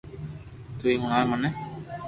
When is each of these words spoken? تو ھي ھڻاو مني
تو 0.77 0.83
ھي 0.89 0.95
ھڻاو 1.03 1.23
مني 1.29 1.49